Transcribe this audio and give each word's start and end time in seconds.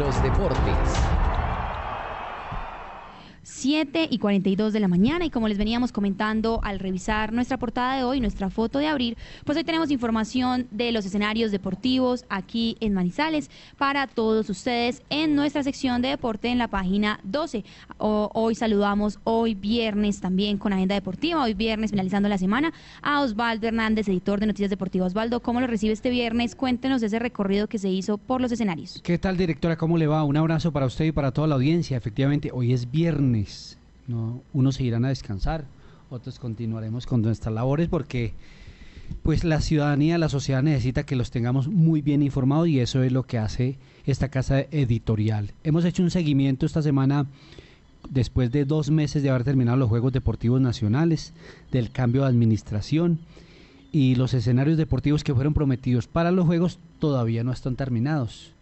los 0.00 0.22
deportes. 0.22 1.19
7 3.60 4.08
y 4.10 4.16
42 4.16 4.72
de 4.72 4.80
la 4.80 4.88
mañana 4.88 5.26
y 5.26 5.28
como 5.28 5.46
les 5.46 5.58
veníamos 5.58 5.92
comentando 5.92 6.60
al 6.62 6.78
revisar 6.78 7.34
nuestra 7.34 7.58
portada 7.58 7.94
de 7.94 8.04
hoy, 8.04 8.18
nuestra 8.18 8.48
foto 8.48 8.78
de 8.78 8.86
abrir, 8.86 9.18
pues 9.44 9.58
hoy 9.58 9.64
tenemos 9.64 9.90
información 9.90 10.66
de 10.70 10.92
los 10.92 11.04
escenarios 11.04 11.52
deportivos 11.52 12.24
aquí 12.30 12.78
en 12.80 12.94
Manizales 12.94 13.50
para 13.76 14.06
todos 14.06 14.48
ustedes 14.48 15.02
en 15.10 15.36
nuestra 15.36 15.62
sección 15.62 16.00
de 16.00 16.08
deporte 16.08 16.48
en 16.48 16.56
la 16.56 16.68
página 16.68 17.20
12. 17.24 17.62
hoy 17.98 18.54
saludamos 18.54 19.18
hoy 19.24 19.54
viernes 19.54 20.22
también 20.22 20.56
con 20.56 20.72
agenda 20.72 20.94
deportiva, 20.94 21.42
hoy 21.42 21.52
viernes 21.52 21.90
finalizando 21.90 22.30
la 22.30 22.38
semana 22.38 22.72
a 23.02 23.20
Osvaldo 23.20 23.66
Hernández, 23.66 24.08
editor 24.08 24.40
de 24.40 24.46
Noticias 24.46 24.70
Deportivas. 24.70 25.08
Osvaldo, 25.08 25.40
¿cómo 25.40 25.60
lo 25.60 25.66
recibe 25.66 25.92
este 25.92 26.08
viernes? 26.08 26.54
Cuéntenos 26.54 27.02
ese 27.02 27.18
recorrido 27.18 27.66
que 27.66 27.78
se 27.78 27.90
hizo 27.90 28.16
por 28.16 28.40
los 28.40 28.52
escenarios. 28.52 29.02
¿Qué 29.04 29.18
tal 29.18 29.36
directora? 29.36 29.76
¿Cómo 29.76 29.98
le 29.98 30.06
va? 30.06 30.24
Un 30.24 30.38
abrazo 30.38 30.72
para 30.72 30.86
usted 30.86 31.04
y 31.04 31.12
para 31.12 31.32
toda 31.32 31.46
la 31.46 31.56
audiencia. 31.56 31.98
Efectivamente, 31.98 32.50
hoy 32.54 32.72
es 32.72 32.90
viernes 32.90 33.49
¿no? 34.06 34.42
Unos 34.52 34.76
se 34.76 34.84
irán 34.84 35.04
a 35.04 35.08
descansar, 35.08 35.64
otros 36.10 36.38
continuaremos 36.38 37.06
con 37.06 37.22
nuestras 37.22 37.54
labores 37.54 37.88
porque 37.88 38.34
pues 39.22 39.44
la 39.44 39.60
ciudadanía, 39.60 40.18
la 40.18 40.28
sociedad 40.28 40.62
necesita 40.62 41.04
que 41.04 41.16
los 41.16 41.30
tengamos 41.30 41.68
muy 41.68 42.00
bien 42.00 42.22
informados 42.22 42.68
y 42.68 42.80
eso 42.80 43.02
es 43.02 43.12
lo 43.12 43.24
que 43.24 43.38
hace 43.38 43.78
esta 44.06 44.28
casa 44.28 44.60
editorial. 44.60 45.52
Hemos 45.64 45.84
hecho 45.84 46.02
un 46.02 46.10
seguimiento 46.10 46.66
esta 46.66 46.82
semana 46.82 47.26
después 48.08 48.50
de 48.50 48.64
dos 48.64 48.90
meses 48.90 49.22
de 49.22 49.30
haber 49.30 49.44
terminado 49.44 49.76
los 49.76 49.88
Juegos 49.88 50.12
Deportivos 50.12 50.60
Nacionales, 50.60 51.32
del 51.70 51.90
cambio 51.90 52.22
de 52.22 52.28
administración 52.28 53.18
y 53.92 54.14
los 54.14 54.34
escenarios 54.34 54.78
deportivos 54.78 55.24
que 55.24 55.34
fueron 55.34 55.54
prometidos 55.54 56.06
para 56.06 56.30
los 56.30 56.46
Juegos 56.46 56.78
todavía 56.98 57.44
no 57.44 57.52
están 57.52 57.76
terminados. 57.76 58.52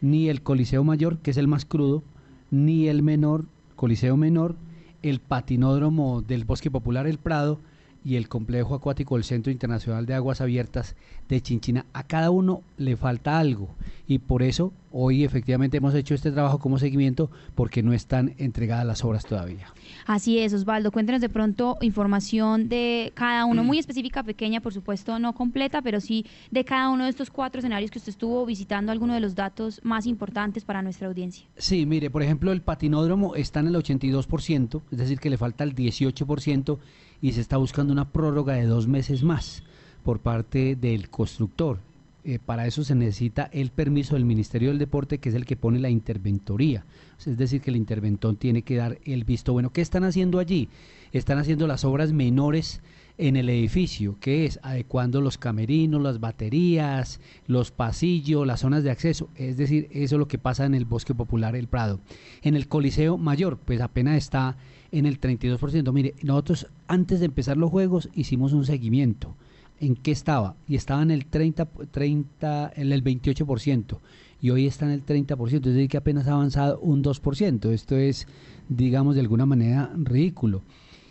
Ni 0.00 0.28
el 0.28 0.42
Coliseo 0.42 0.82
Mayor, 0.82 1.18
que 1.18 1.30
es 1.30 1.36
el 1.36 1.48
más 1.48 1.64
crudo, 1.64 2.02
ni 2.50 2.88
el 2.88 3.02
menor, 3.02 3.44
Coliseo 3.80 4.18
Menor, 4.18 4.56
el 5.00 5.20
patinódromo 5.20 6.20
del 6.20 6.44
Bosque 6.44 6.70
Popular 6.70 7.06
El 7.06 7.16
Prado 7.16 7.60
y 8.04 8.16
el 8.16 8.28
complejo 8.28 8.74
acuático 8.74 9.16
del 9.16 9.24
Centro 9.24 9.52
Internacional 9.52 10.06
de 10.06 10.14
Aguas 10.14 10.40
Abiertas 10.40 10.96
de 11.28 11.40
Chinchina. 11.40 11.86
A 11.92 12.02
cada 12.04 12.30
uno 12.30 12.62
le 12.76 12.96
falta 12.96 13.38
algo 13.38 13.68
y 14.06 14.18
por 14.18 14.42
eso 14.42 14.72
hoy 14.90 15.22
efectivamente 15.22 15.76
hemos 15.76 15.94
hecho 15.94 16.14
este 16.14 16.32
trabajo 16.32 16.58
como 16.58 16.78
seguimiento 16.78 17.30
porque 17.54 17.82
no 17.82 17.92
están 17.92 18.34
entregadas 18.38 18.84
las 18.84 19.04
obras 19.04 19.24
todavía. 19.24 19.72
Así 20.06 20.38
es, 20.38 20.52
Osvaldo. 20.52 20.90
Cuéntenos 20.90 21.20
de 21.20 21.28
pronto 21.28 21.78
información 21.80 22.68
de 22.68 23.12
cada 23.14 23.44
uno, 23.44 23.62
muy 23.62 23.78
específica, 23.78 24.22
pequeña, 24.22 24.60
por 24.60 24.72
supuesto, 24.72 25.18
no 25.18 25.34
completa, 25.34 25.82
pero 25.82 26.00
sí 26.00 26.26
de 26.50 26.64
cada 26.64 26.90
uno 26.90 27.04
de 27.04 27.10
estos 27.10 27.30
cuatro 27.30 27.60
escenarios 27.60 27.90
que 27.90 27.98
usted 27.98 28.10
estuvo 28.10 28.44
visitando, 28.46 28.90
algunos 28.90 29.14
de 29.14 29.20
los 29.20 29.34
datos 29.34 29.80
más 29.84 30.06
importantes 30.06 30.64
para 30.64 30.82
nuestra 30.82 31.06
audiencia. 31.06 31.46
Sí, 31.56 31.86
mire, 31.86 32.10
por 32.10 32.22
ejemplo, 32.22 32.50
el 32.50 32.62
patinódromo 32.62 33.36
está 33.36 33.60
en 33.60 33.68
el 33.68 33.74
82%, 33.74 34.82
es 34.90 34.98
decir, 34.98 35.20
que 35.20 35.30
le 35.30 35.38
falta 35.38 35.64
el 35.64 35.74
18% 35.74 36.78
y 37.20 37.32
se 37.32 37.40
está 37.40 37.56
buscando 37.56 37.92
una 37.92 38.10
prórroga 38.10 38.54
de 38.54 38.66
dos 38.66 38.86
meses 38.86 39.22
más 39.22 39.62
por 40.04 40.20
parte 40.20 40.76
del 40.76 41.10
constructor. 41.10 41.78
Eh, 42.22 42.38
para 42.44 42.66
eso 42.66 42.84
se 42.84 42.94
necesita 42.94 43.48
el 43.52 43.70
permiso 43.70 44.14
del 44.14 44.24
Ministerio 44.24 44.68
del 44.68 44.78
Deporte, 44.78 45.18
que 45.18 45.30
es 45.30 45.34
el 45.34 45.46
que 45.46 45.56
pone 45.56 45.78
la 45.78 45.90
interventoría. 45.90 46.84
Es 47.26 47.36
decir, 47.36 47.60
que 47.60 47.70
el 47.70 47.76
interventor 47.76 48.36
tiene 48.36 48.62
que 48.62 48.76
dar 48.76 48.98
el 49.04 49.24
visto 49.24 49.52
bueno. 49.52 49.72
¿Qué 49.72 49.80
están 49.80 50.04
haciendo 50.04 50.38
allí? 50.38 50.68
Están 51.12 51.38
haciendo 51.38 51.66
las 51.66 51.84
obras 51.84 52.12
menores 52.12 52.80
en 53.18 53.36
el 53.36 53.50
edificio, 53.50 54.16
que 54.18 54.46
es 54.46 54.58
adecuando 54.62 55.20
los 55.20 55.36
camerinos, 55.36 56.00
las 56.00 56.20
baterías, 56.20 57.20
los 57.46 57.70
pasillos, 57.70 58.46
las 58.46 58.60
zonas 58.60 58.82
de 58.82 58.90
acceso. 58.90 59.28
Es 59.36 59.58
decir, 59.58 59.88
eso 59.90 60.14
es 60.16 60.18
lo 60.18 60.28
que 60.28 60.38
pasa 60.38 60.64
en 60.64 60.74
el 60.74 60.86
Bosque 60.86 61.14
Popular 61.14 61.54
El 61.54 61.68
Prado. 61.68 62.00
En 62.42 62.56
el 62.56 62.66
Coliseo 62.66 63.18
Mayor, 63.18 63.58
pues 63.58 63.82
apenas 63.82 64.16
está 64.16 64.56
en 64.90 65.04
el 65.04 65.20
32%. 65.20 65.92
Mire, 65.92 66.14
nosotros 66.22 66.68
antes 66.88 67.20
de 67.20 67.26
empezar 67.26 67.58
los 67.58 67.70
juegos 67.70 68.08
hicimos 68.14 68.54
un 68.54 68.64
seguimiento. 68.64 69.36
¿En 69.80 69.96
qué 69.96 70.12
estaba? 70.12 70.56
Y 70.68 70.76
estaba 70.76 71.02
en 71.02 71.10
el 71.10 71.26
30, 71.26 71.66
30 71.90 72.72
en 72.76 72.92
el 72.92 73.02
28% 73.02 73.98
y 74.40 74.50
hoy 74.50 74.66
está 74.66 74.86
en 74.86 74.92
el 74.92 75.04
30%, 75.04 75.54
es 75.54 75.62
decir, 75.62 75.88
que 75.88 75.96
apenas 75.96 76.26
ha 76.26 76.32
avanzado 76.32 76.78
un 76.80 77.02
2%. 77.02 77.70
Esto 77.70 77.96
es, 77.96 78.26
digamos, 78.68 79.14
de 79.14 79.20
alguna 79.20 79.46
manera 79.46 79.92
ridículo. 79.96 80.62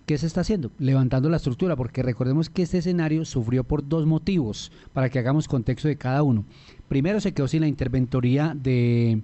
¿Qué 0.05 0.17
se 0.17 0.25
está 0.25 0.41
haciendo? 0.41 0.71
Levantando 0.79 1.29
la 1.29 1.37
estructura, 1.37 1.75
porque 1.75 2.01
recordemos 2.01 2.49
que 2.49 2.63
este 2.63 2.79
escenario 2.79 3.25
sufrió 3.25 3.63
por 3.63 3.87
dos 3.87 4.07
motivos, 4.07 4.71
para 4.91 5.09
que 5.09 5.19
hagamos 5.19 5.47
contexto 5.47 5.87
de 5.87 5.97
cada 5.97 6.23
uno. 6.23 6.45
Primero 6.87 7.19
se 7.19 7.33
quedó 7.33 7.47
sin 7.47 7.61
la 7.61 7.67
interventoría 7.67 8.55
de, 8.59 9.21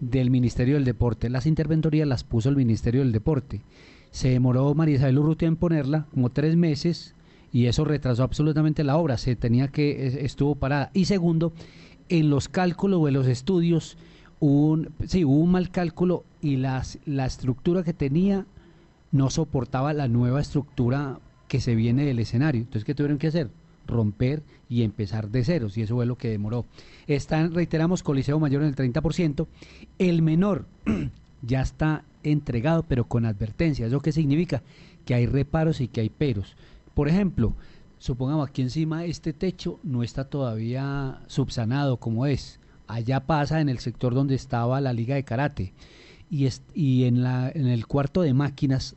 del 0.00 0.30
Ministerio 0.30 0.76
del 0.76 0.86
Deporte. 0.86 1.28
Las 1.28 1.44
interventorías 1.44 2.08
las 2.08 2.24
puso 2.24 2.48
el 2.48 2.56
Ministerio 2.56 3.02
del 3.02 3.12
Deporte. 3.12 3.60
Se 4.10 4.30
demoró 4.30 4.74
María 4.74 4.96
Isabel 4.96 5.18
Urrutia 5.18 5.48
en 5.48 5.56
ponerla, 5.56 6.06
como 6.14 6.30
tres 6.30 6.56
meses, 6.56 7.14
y 7.52 7.66
eso 7.66 7.84
retrasó 7.84 8.22
absolutamente 8.22 8.82
la 8.82 8.96
obra. 8.96 9.18
Se 9.18 9.36
tenía 9.36 9.68
que, 9.68 10.24
estuvo 10.24 10.54
parada. 10.54 10.90
Y 10.94 11.04
segundo, 11.04 11.52
en 12.08 12.30
los 12.30 12.48
cálculos 12.48 13.00
o 13.00 13.08
en 13.08 13.14
los 13.14 13.26
estudios, 13.26 13.98
un, 14.40 14.90
sí, 15.06 15.24
hubo 15.24 15.36
un 15.36 15.52
mal 15.52 15.70
cálculo 15.70 16.24
y 16.40 16.56
las, 16.56 16.98
la 17.04 17.26
estructura 17.26 17.82
que 17.82 17.92
tenía 17.92 18.46
no 19.12 19.28
soportaba 19.30 19.92
la 19.92 20.08
nueva 20.08 20.40
estructura 20.40 21.20
que 21.46 21.60
se 21.60 21.74
viene 21.74 22.06
del 22.06 22.18
escenario. 22.18 22.62
Entonces, 22.62 22.84
¿qué 22.84 22.94
tuvieron 22.94 23.18
que 23.18 23.26
hacer? 23.26 23.50
Romper 23.86 24.42
y 24.70 24.82
empezar 24.82 25.28
de 25.28 25.44
ceros, 25.44 25.76
y 25.76 25.82
eso 25.82 25.96
fue 25.96 26.06
lo 26.06 26.16
que 26.16 26.30
demoró. 26.30 26.64
Están, 27.06 27.52
reiteramos, 27.52 28.02
Coliseo 28.02 28.40
Mayor 28.40 28.62
en 28.62 28.68
el 28.68 28.76
30%. 28.76 29.46
El 29.98 30.22
menor 30.22 30.64
ya 31.42 31.60
está 31.60 32.04
entregado, 32.22 32.84
pero 32.84 33.04
con 33.04 33.26
advertencia. 33.26 33.86
¿Eso 33.86 34.00
qué 34.00 34.12
significa? 34.12 34.62
Que 35.04 35.14
hay 35.14 35.26
reparos 35.26 35.82
y 35.82 35.88
que 35.88 36.00
hay 36.00 36.08
peros. 36.08 36.56
Por 36.94 37.08
ejemplo, 37.08 37.54
supongamos 37.98 38.48
aquí 38.48 38.62
encima 38.62 39.04
este 39.04 39.32
techo 39.32 39.78
no 39.82 40.02
está 40.02 40.24
todavía 40.24 41.20
subsanado 41.26 41.98
como 41.98 42.26
es. 42.26 42.60
Allá 42.86 43.20
pasa 43.20 43.60
en 43.60 43.68
el 43.68 43.78
sector 43.78 44.14
donde 44.14 44.34
estaba 44.34 44.80
la 44.80 44.92
liga 44.92 45.14
de 45.14 45.24
karate. 45.24 45.72
Y, 46.30 46.48
y 46.74 47.04
en, 47.04 47.22
la, 47.22 47.50
en 47.50 47.66
el 47.66 47.86
cuarto 47.86 48.22
de 48.22 48.34
máquinas 48.34 48.96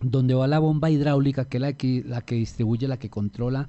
donde 0.00 0.34
va 0.34 0.46
la 0.46 0.58
bomba 0.58 0.90
hidráulica, 0.90 1.44
que 1.44 1.58
es 1.58 1.60
la 1.60 1.72
que, 1.74 2.04
la 2.06 2.22
que 2.22 2.34
distribuye, 2.34 2.88
la 2.88 2.98
que 2.98 3.10
controla, 3.10 3.68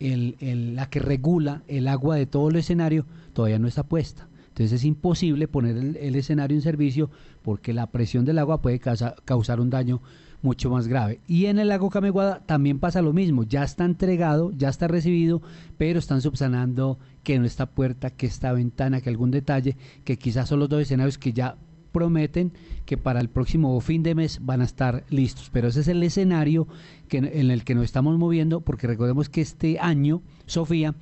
el, 0.00 0.36
la 0.74 0.88
que 0.88 1.00
regula 1.00 1.62
el 1.68 1.88
agua 1.88 2.16
de 2.16 2.26
todo 2.26 2.48
el 2.48 2.56
escenario, 2.56 3.06
todavía 3.32 3.58
no 3.58 3.68
está 3.68 3.82
puesta. 3.82 4.28
Entonces 4.56 4.80
es 4.80 4.84
imposible 4.86 5.48
poner 5.48 5.76
el, 5.76 6.14
escenario 6.14 6.56
en 6.56 6.62
servicio 6.62 7.10
porque 7.42 7.74
la 7.74 7.88
presión 7.88 8.24
del 8.24 8.38
agua 8.38 8.62
puede 8.62 8.80
causar 8.80 9.60
un 9.60 9.68
daño 9.68 10.00
mucho 10.40 10.70
más 10.70 10.88
grave. 10.88 11.20
Y 11.28 11.44
en 11.44 11.58
el 11.58 11.68
lago 11.68 11.90
Cameguada 11.90 12.40
también 12.46 12.78
pasa 12.78 13.02
lo 13.02 13.12
mismo, 13.12 13.44
ya 13.44 13.62
está 13.62 13.84
entregado, 13.84 14.52
ya 14.56 14.70
está 14.70 14.88
recibido, 14.88 15.42
pero 15.76 15.98
están 15.98 16.22
subsanando 16.22 16.98
que 17.22 17.38
no 17.38 17.44
está 17.44 17.66
puerta, 17.66 18.08
que 18.08 18.24
esta 18.24 18.50
ventana, 18.54 19.02
que 19.02 19.10
algún 19.10 19.30
detalle, 19.30 19.76
que 20.04 20.16
quizás 20.16 20.48
son 20.48 20.60
los 20.60 20.70
dos 20.70 20.80
escenarios 20.80 21.18
que 21.18 21.34
ya 21.34 21.58
prometen 21.92 22.52
que 22.86 22.96
para 22.96 23.20
el 23.20 23.28
próximo 23.28 23.78
fin 23.82 24.02
de 24.02 24.14
mes 24.14 24.38
van 24.40 24.62
a 24.62 24.64
estar 24.64 25.04
listos. 25.10 25.50
Pero 25.52 25.68
ese 25.68 25.80
es 25.80 25.88
el 25.88 26.02
escenario 26.02 26.66
en 27.10 27.50
el 27.50 27.62
que 27.62 27.74
nos 27.74 27.84
estamos 27.84 28.16
moviendo, 28.16 28.62
porque 28.62 28.86
recordemos 28.86 29.28
que 29.28 29.42
este 29.42 29.78
año, 29.80 30.22
Sofía, 30.46 30.94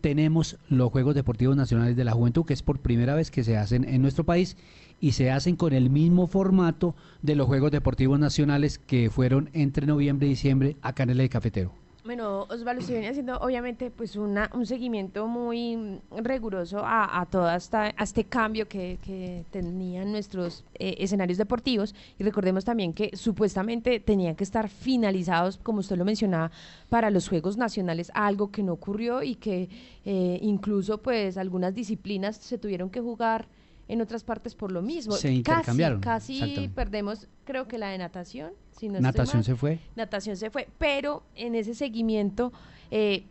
tenemos 0.00 0.58
los 0.68 0.90
Juegos 0.90 1.14
Deportivos 1.14 1.56
Nacionales 1.56 1.96
de 1.96 2.04
la 2.04 2.12
Juventud, 2.12 2.44
que 2.44 2.54
es 2.54 2.62
por 2.62 2.80
primera 2.80 3.14
vez 3.14 3.30
que 3.30 3.44
se 3.44 3.56
hacen 3.56 3.84
en 3.84 4.02
nuestro 4.02 4.24
país 4.24 4.56
y 5.00 5.12
se 5.12 5.30
hacen 5.30 5.56
con 5.56 5.72
el 5.72 5.90
mismo 5.90 6.26
formato 6.26 6.94
de 7.22 7.36
los 7.36 7.46
Juegos 7.46 7.70
Deportivos 7.70 8.18
Nacionales 8.18 8.78
que 8.78 9.10
fueron 9.10 9.50
entre 9.52 9.86
noviembre 9.86 10.26
y 10.26 10.30
diciembre 10.30 10.76
acá 10.82 11.04
en 11.04 11.10
el 11.10 11.28
Cafetero. 11.28 11.72
Bueno, 12.04 12.46
Osvaldo, 12.48 12.80
se 12.80 12.92
viene 12.92 13.08
haciendo 13.08 13.36
obviamente 13.38 13.90
pues 13.90 14.16
una, 14.16 14.48
un 14.54 14.64
seguimiento 14.64 15.26
muy 15.26 16.00
riguroso 16.12 16.78
a, 16.78 17.20
a 17.20 17.26
todo 17.26 17.50
esta, 17.50 17.92
a 17.94 18.04
este 18.04 18.24
cambio 18.24 18.68
que, 18.68 18.98
que 19.02 19.44
tenían 19.50 20.12
nuestros 20.12 20.64
eh, 20.74 20.94
escenarios 20.98 21.38
deportivos. 21.38 21.94
Y 22.18 22.22
recordemos 22.24 22.64
también 22.64 22.94
que 22.94 23.14
supuestamente 23.14 24.00
tenían 24.00 24.36
que 24.36 24.44
estar 24.44 24.68
finalizados, 24.68 25.58
como 25.58 25.80
usted 25.80 25.96
lo 25.98 26.04
mencionaba, 26.04 26.50
para 26.88 27.10
los 27.10 27.28
Juegos 27.28 27.56
Nacionales, 27.56 28.10
algo 28.14 28.50
que 28.52 28.62
no 28.62 28.74
ocurrió 28.74 29.22
y 29.22 29.34
que 29.34 29.68
eh, 30.04 30.38
incluso 30.40 30.98
pues 31.02 31.36
algunas 31.36 31.74
disciplinas 31.74 32.36
se 32.36 32.58
tuvieron 32.58 32.90
que 32.90 33.00
jugar 33.00 33.48
en 33.88 34.02
otras 34.02 34.22
partes 34.22 34.54
por 34.54 34.70
lo 34.70 34.82
mismo. 34.82 35.14
Se 35.14 35.32
intercambiaron. 35.32 36.00
Casi, 36.00 36.40
casi 36.40 36.68
perdemos, 36.68 37.26
creo 37.44 37.66
que 37.66 37.78
la 37.78 37.88
de 37.88 37.98
natación. 37.98 38.52
Si 38.72 38.88
natación 38.88 39.42
se 39.42 39.56
fue. 39.56 39.80
Natación 39.96 40.36
se 40.36 40.50
fue, 40.50 40.68
pero 40.78 41.24
en 41.34 41.54
ese 41.54 41.74
seguimiento, 41.74 42.52
eh, 42.90 43.24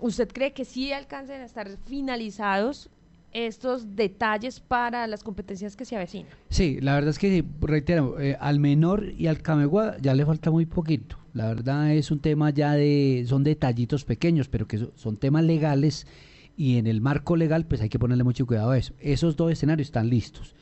¿usted 0.00 0.28
cree 0.32 0.52
que 0.52 0.64
sí 0.64 0.92
alcancen 0.92 1.42
a 1.42 1.44
estar 1.44 1.70
finalizados 1.86 2.90
estos 3.32 3.96
detalles 3.96 4.60
para 4.60 5.06
las 5.06 5.22
competencias 5.22 5.76
que 5.76 5.84
se 5.84 5.96
avecinan? 5.96 6.32
Sí, 6.48 6.80
la 6.80 6.94
verdad 6.94 7.10
es 7.10 7.18
que, 7.18 7.44
reitero, 7.60 8.18
eh, 8.18 8.36
al 8.40 8.58
menor 8.58 9.12
y 9.16 9.26
al 9.26 9.42
camegua 9.42 9.96
ya 10.00 10.14
le 10.14 10.24
falta 10.24 10.50
muy 10.50 10.66
poquito. 10.66 11.18
La 11.34 11.48
verdad 11.48 11.92
es 11.92 12.10
un 12.10 12.20
tema 12.20 12.50
ya 12.50 12.72
de, 12.72 13.24
son 13.28 13.44
detallitos 13.44 14.04
pequeños, 14.04 14.48
pero 14.48 14.66
que 14.66 14.88
son 14.94 15.16
temas 15.16 15.44
legales 15.44 16.06
y 16.56 16.78
en 16.78 16.86
el 16.86 17.00
marco 17.00 17.36
legal 17.36 17.66
pues 17.66 17.80
hay 17.80 17.88
que 17.88 17.98
ponerle 17.98 18.24
mucho 18.24 18.46
cuidado 18.46 18.70
a 18.70 18.78
eso. 18.78 18.94
Esos 19.00 19.36
dos 19.36 19.52
escenarios 19.52 19.88
están 19.88 20.08
listos. 20.08 20.54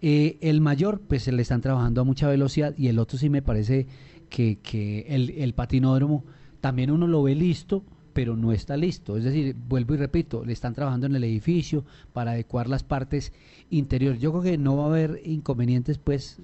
Eh, 0.00 0.38
el 0.40 0.60
mayor 0.60 1.00
pues 1.00 1.22
se 1.22 1.32
le 1.32 1.42
están 1.42 1.60
trabajando 1.60 2.00
a 2.00 2.04
mucha 2.04 2.28
velocidad 2.28 2.74
y 2.76 2.88
el 2.88 2.98
otro 2.98 3.18
sí 3.18 3.30
me 3.30 3.42
parece 3.42 3.86
que, 4.28 4.58
que 4.60 5.06
el, 5.08 5.30
el 5.30 5.54
patinódromo 5.54 6.24
también 6.60 6.90
uno 6.90 7.06
lo 7.06 7.22
ve 7.22 7.34
listo, 7.34 7.84
pero 8.14 8.36
no 8.36 8.52
está 8.52 8.76
listo. 8.76 9.18
Es 9.18 9.24
decir, 9.24 9.54
vuelvo 9.68 9.94
y 9.94 9.98
repito, 9.98 10.44
le 10.44 10.52
están 10.52 10.72
trabajando 10.72 11.06
en 11.06 11.16
el 11.16 11.24
edificio 11.24 11.84
para 12.12 12.30
adecuar 12.30 12.68
las 12.68 12.84
partes 12.84 13.32
interiores. 13.68 14.20
Yo 14.20 14.30
creo 14.30 14.42
que 14.42 14.56
no 14.56 14.76
va 14.76 14.84
a 14.84 14.86
haber 14.86 15.20
inconvenientes, 15.24 15.98
pues, 15.98 16.38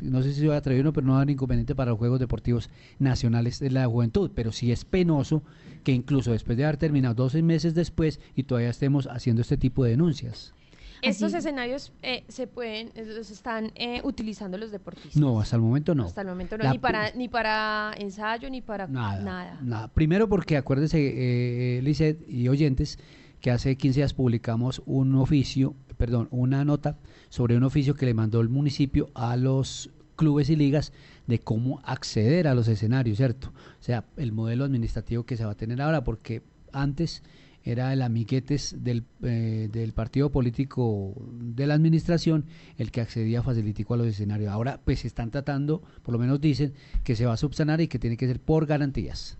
no 0.00 0.22
sé 0.22 0.32
si 0.32 0.46
voy 0.46 0.54
a 0.54 0.58
atrever 0.58 0.82
uno, 0.82 0.92
pero 0.92 1.06
no 1.06 1.12
va 1.12 1.18
a 1.18 1.22
haber 1.22 1.32
inconveniente 1.32 1.74
para 1.74 1.90
los 1.90 1.98
Juegos 1.98 2.20
Deportivos 2.20 2.70
Nacionales 2.98 3.58
de 3.58 3.70
la 3.70 3.86
Juventud. 3.86 4.30
Pero 4.34 4.52
sí 4.52 4.72
es 4.72 4.84
penoso 4.84 5.42
que 5.84 5.92
incluso 5.92 6.32
después 6.32 6.56
de 6.56 6.64
haber 6.64 6.76
terminado 6.76 7.14
12 7.14 7.42
meses 7.42 7.74
después 7.74 8.20
y 8.34 8.44
todavía 8.44 8.70
estemos 8.70 9.08
haciendo 9.08 9.42
este 9.42 9.56
tipo 9.56 9.84
de 9.84 9.90
denuncias. 9.90 10.54
Estos 11.02 11.34
escenarios 11.34 11.92
eh, 12.02 12.24
se 12.28 12.46
pueden, 12.46 12.92
eh, 12.94 13.04
los 13.04 13.30
están 13.30 13.72
eh, 13.74 14.00
utilizando 14.04 14.56
los 14.56 14.70
deportistas. 14.70 15.16
No, 15.16 15.40
hasta 15.40 15.56
el 15.56 15.62
momento 15.62 15.94
no. 15.94 16.04
Hasta 16.04 16.20
el 16.20 16.28
momento 16.28 16.56
no, 16.56 16.70
ni 16.70 16.78
para, 16.78 17.10
ni 17.12 17.28
para 17.28 17.92
ensayo, 17.98 18.48
ni 18.48 18.62
para 18.62 18.86
nada. 18.86 19.58
Nada. 19.60 19.88
Primero 19.88 20.28
porque 20.28 20.56
acuérdense, 20.56 20.98
eh, 20.98 22.18
y 22.28 22.48
oyentes, 22.48 22.98
que 23.40 23.50
hace 23.50 23.76
15 23.76 24.00
días 24.00 24.14
publicamos 24.14 24.80
un 24.86 25.16
oficio, 25.16 25.74
perdón, 25.96 26.28
una 26.30 26.64
nota 26.64 26.96
sobre 27.28 27.56
un 27.56 27.64
oficio 27.64 27.94
que 27.94 28.06
le 28.06 28.14
mandó 28.14 28.40
el 28.40 28.48
municipio 28.48 29.10
a 29.14 29.36
los 29.36 29.90
clubes 30.14 30.50
y 30.50 30.56
ligas 30.56 30.92
de 31.26 31.40
cómo 31.40 31.80
acceder 31.84 32.46
a 32.46 32.54
los 32.54 32.68
escenarios, 32.68 33.16
¿cierto? 33.16 33.48
O 33.48 33.82
sea, 33.82 34.04
el 34.16 34.30
modelo 34.30 34.64
administrativo 34.64 35.24
que 35.24 35.36
se 35.36 35.44
va 35.44 35.52
a 35.52 35.56
tener 35.56 35.82
ahora, 35.82 36.04
porque 36.04 36.42
antes 36.72 37.22
era 37.64 37.92
el 37.92 38.02
amiguetes 38.02 38.76
del, 38.78 39.04
eh, 39.22 39.68
del 39.72 39.92
partido 39.92 40.30
político 40.30 41.14
de 41.32 41.66
la 41.66 41.74
administración 41.74 42.44
el 42.78 42.90
que 42.90 43.00
accedía 43.00 43.42
facilitico 43.42 43.94
a 43.94 43.96
los 43.96 44.06
escenarios. 44.06 44.50
Ahora 44.50 44.80
pues 44.84 45.04
están 45.04 45.30
tratando, 45.30 45.82
por 46.02 46.12
lo 46.12 46.18
menos 46.18 46.40
dicen, 46.40 46.74
que 47.04 47.16
se 47.16 47.26
va 47.26 47.34
a 47.34 47.36
subsanar 47.36 47.80
y 47.80 47.88
que 47.88 47.98
tiene 47.98 48.16
que 48.16 48.26
ser 48.26 48.40
por 48.40 48.66
garantías. 48.66 49.38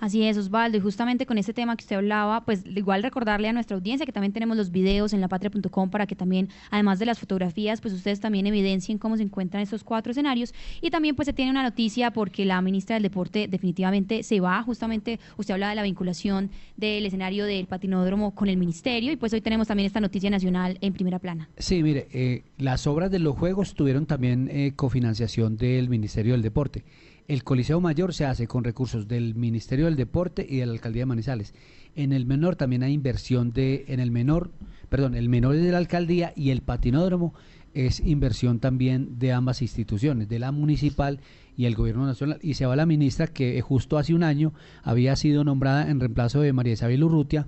Así 0.00 0.22
es, 0.22 0.36
Osvaldo, 0.36 0.78
y 0.78 0.80
justamente 0.80 1.26
con 1.26 1.38
este 1.38 1.52
tema 1.52 1.76
que 1.76 1.82
usted 1.82 1.96
hablaba, 1.96 2.44
pues 2.44 2.64
igual 2.66 3.02
recordarle 3.02 3.48
a 3.48 3.52
nuestra 3.52 3.76
audiencia 3.76 4.06
que 4.06 4.12
también 4.12 4.32
tenemos 4.32 4.56
los 4.56 4.70
videos 4.70 5.12
en 5.12 5.20
lapatria.com 5.20 5.90
para 5.90 6.06
que 6.06 6.14
también, 6.14 6.48
además 6.70 6.98
de 6.98 7.06
las 7.06 7.18
fotografías, 7.18 7.80
pues 7.80 7.94
ustedes 7.94 8.20
también 8.20 8.46
evidencien 8.46 8.98
cómo 8.98 9.16
se 9.16 9.24
encuentran 9.24 9.62
estos 9.62 9.82
cuatro 9.82 10.12
escenarios. 10.12 10.54
Y 10.80 10.90
también 10.90 11.16
pues 11.16 11.26
se 11.26 11.32
tiene 11.32 11.50
una 11.50 11.62
noticia 11.62 12.12
porque 12.12 12.44
la 12.44 12.60
ministra 12.62 12.94
del 12.94 13.02
Deporte 13.02 13.48
definitivamente 13.48 14.22
se 14.22 14.40
va, 14.40 14.62
justamente 14.62 15.18
usted 15.36 15.54
hablaba 15.54 15.70
de 15.70 15.76
la 15.76 15.82
vinculación 15.82 16.50
del 16.76 17.04
escenario 17.04 17.44
del 17.44 17.66
patinódromo 17.66 18.34
con 18.34 18.48
el 18.48 18.56
ministerio 18.56 19.12
y 19.12 19.16
pues 19.16 19.32
hoy 19.32 19.40
tenemos 19.40 19.66
también 19.66 19.86
esta 19.86 20.00
noticia 20.00 20.30
nacional 20.30 20.78
en 20.80 20.92
primera 20.92 21.18
plana. 21.18 21.48
Sí, 21.58 21.82
mire, 21.82 22.06
eh, 22.12 22.44
las 22.58 22.86
obras 22.86 23.10
de 23.10 23.18
los 23.18 23.36
Juegos 23.36 23.74
tuvieron 23.74 24.06
también 24.06 24.48
eh, 24.50 24.72
cofinanciación 24.76 25.56
del 25.56 25.88
Ministerio 25.88 26.32
del 26.32 26.42
Deporte. 26.42 26.84
El 27.28 27.44
Coliseo 27.44 27.78
Mayor 27.78 28.14
se 28.14 28.24
hace 28.24 28.46
con 28.46 28.64
recursos 28.64 29.06
del 29.06 29.34
Ministerio 29.34 29.84
del 29.84 29.96
Deporte 29.96 30.46
y 30.48 30.56
de 30.56 30.66
la 30.66 30.72
Alcaldía 30.72 31.02
de 31.02 31.06
Manizales. 31.06 31.52
En 31.94 32.14
el 32.14 32.24
menor 32.24 32.56
también 32.56 32.82
hay 32.82 32.94
inversión 32.94 33.52
de, 33.52 33.84
en 33.88 34.00
el 34.00 34.10
menor, 34.10 34.50
perdón, 34.88 35.14
el 35.14 35.28
menor 35.28 35.54
es 35.54 35.62
de 35.62 35.70
la 35.70 35.76
alcaldía 35.76 36.32
y 36.34 36.52
el 36.52 36.62
patinódromo 36.62 37.34
es 37.74 38.00
inversión 38.00 38.60
también 38.60 39.18
de 39.18 39.34
ambas 39.34 39.60
instituciones, 39.60 40.30
de 40.30 40.38
la 40.38 40.52
municipal 40.52 41.20
y 41.54 41.66
el 41.66 41.74
gobierno 41.74 42.06
nacional. 42.06 42.38
Y 42.40 42.54
se 42.54 42.64
va 42.64 42.76
la 42.76 42.86
ministra 42.86 43.26
que 43.26 43.60
justo 43.60 43.98
hace 43.98 44.14
un 44.14 44.22
año 44.22 44.54
había 44.82 45.14
sido 45.14 45.44
nombrada 45.44 45.90
en 45.90 46.00
reemplazo 46.00 46.40
de 46.40 46.54
María 46.54 46.72
Isabel 46.72 47.04
Urrutia 47.04 47.46